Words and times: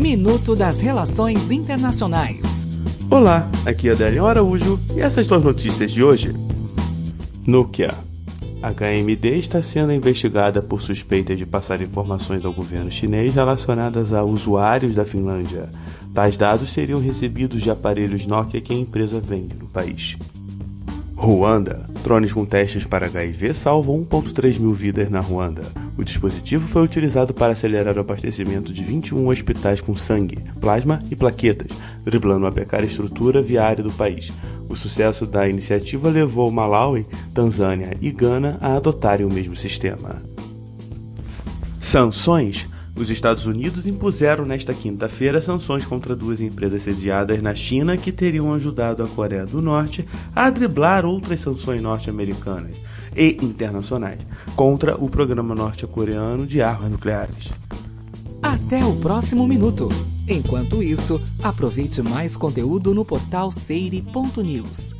Minuto 0.00 0.56
das 0.56 0.80
Relações 0.80 1.50
Internacionais. 1.50 2.40
Olá, 3.10 3.46
aqui 3.66 3.90
é 3.90 3.92
Adélio 3.92 4.24
Araújo 4.24 4.80
e 4.96 5.00
essas 5.00 5.26
são 5.26 5.36
as 5.36 5.44
notícias 5.44 5.92
de 5.92 6.02
hoje. 6.02 6.34
Nokia. 7.46 7.92
HMD 8.62 9.36
está 9.36 9.60
sendo 9.60 9.92
investigada 9.92 10.62
por 10.62 10.80
suspeitas 10.80 11.36
de 11.36 11.44
passar 11.44 11.82
informações 11.82 12.46
ao 12.46 12.52
governo 12.54 12.90
chinês 12.90 13.34
relacionadas 13.34 14.14
a 14.14 14.24
usuários 14.24 14.94
da 14.94 15.04
Finlândia. 15.04 15.68
Tais 16.14 16.38
dados 16.38 16.72
seriam 16.72 16.98
recebidos 16.98 17.60
de 17.60 17.70
aparelhos 17.70 18.26
Nokia 18.26 18.62
que 18.62 18.72
a 18.72 18.78
empresa 18.78 19.20
vende 19.20 19.54
no 19.54 19.66
país. 19.66 20.16
Ruanda. 21.14 21.89
Drones 22.02 22.32
com 22.32 22.46
testes 22.46 22.84
para 22.84 23.06
HIV 23.06 23.52
salvam 23.52 24.04
1.3 24.04 24.58
mil 24.58 24.72
vidas 24.72 25.10
na 25.10 25.20
Ruanda. 25.20 25.62
O 25.98 26.02
dispositivo 26.02 26.66
foi 26.66 26.82
utilizado 26.82 27.34
para 27.34 27.52
acelerar 27.52 27.96
o 27.96 28.00
abastecimento 28.00 28.72
de 28.72 28.82
21 28.82 29.28
hospitais 29.28 29.80
com 29.80 29.94
sangue, 29.94 30.38
plasma 30.60 31.02
e 31.10 31.16
plaquetas, 31.16 31.70
driblando 32.02 32.46
a 32.46 32.52
precária 32.52 32.86
estrutura 32.86 33.42
viária 33.42 33.84
do 33.84 33.92
país. 33.92 34.32
O 34.68 34.74
sucesso 34.74 35.26
da 35.26 35.48
iniciativa 35.48 36.08
levou 36.08 36.50
Malawi, 36.50 37.06
Tanzânia 37.34 37.96
e 38.00 38.10
Gana 38.10 38.56
a 38.60 38.76
adotarem 38.76 39.26
o 39.26 39.30
mesmo 39.30 39.54
sistema. 39.54 40.22
Sanções 41.80 42.66
os 43.00 43.10
Estados 43.10 43.46
Unidos 43.46 43.86
impuseram 43.86 44.44
nesta 44.44 44.74
quinta-feira 44.74 45.40
sanções 45.40 45.86
contra 45.86 46.14
duas 46.14 46.40
empresas 46.40 46.82
sediadas 46.82 47.42
na 47.42 47.54
China 47.54 47.96
que 47.96 48.12
teriam 48.12 48.52
ajudado 48.52 49.02
a 49.02 49.08
Coreia 49.08 49.46
do 49.46 49.62
Norte 49.62 50.06
a 50.36 50.50
driblar 50.50 51.06
outras 51.06 51.40
sanções 51.40 51.82
norte-americanas 51.82 52.82
e 53.16 53.38
internacionais 53.42 54.20
contra 54.54 54.96
o 54.96 55.08
programa 55.08 55.54
norte-coreano 55.54 56.46
de 56.46 56.60
armas 56.60 56.90
nucleares. 56.90 57.48
Até 58.42 58.84
o 58.84 58.94
próximo 58.96 59.46
minuto. 59.46 59.88
Enquanto 60.28 60.82
isso, 60.82 61.20
aproveite 61.42 62.02
mais 62.02 62.36
conteúdo 62.36 62.94
no 62.94 63.04
portal 63.04 63.50
seire.news. 63.50 64.99